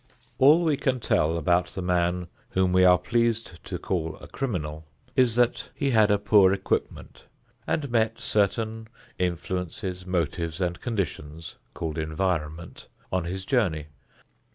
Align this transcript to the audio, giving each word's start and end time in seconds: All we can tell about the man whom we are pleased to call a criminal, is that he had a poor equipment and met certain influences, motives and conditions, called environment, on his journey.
All 0.39 0.63
we 0.63 0.77
can 0.77 0.99
tell 0.99 1.37
about 1.37 1.67
the 1.67 1.81
man 1.83 2.25
whom 2.49 2.73
we 2.73 2.83
are 2.83 2.97
pleased 2.97 3.63
to 3.65 3.77
call 3.77 4.17
a 4.19 4.27
criminal, 4.27 4.87
is 5.15 5.35
that 5.35 5.69
he 5.75 5.91
had 5.91 6.09
a 6.09 6.17
poor 6.17 6.51
equipment 6.51 7.25
and 7.67 7.87
met 7.91 8.19
certain 8.19 8.87
influences, 9.19 10.03
motives 10.07 10.59
and 10.59 10.81
conditions, 10.81 11.53
called 11.75 11.99
environment, 11.99 12.87
on 13.11 13.25
his 13.25 13.45
journey. 13.45 13.89